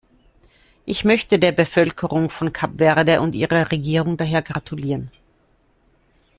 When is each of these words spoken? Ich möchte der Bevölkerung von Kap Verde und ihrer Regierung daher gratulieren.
Ich 0.83 1.05
möchte 1.05 1.37
der 1.37 1.51
Bevölkerung 1.51 2.31
von 2.31 2.51
Kap 2.51 2.79
Verde 2.79 3.21
und 3.21 3.35
ihrer 3.35 3.69
Regierung 3.69 4.17
daher 4.17 4.41
gratulieren. 4.41 5.11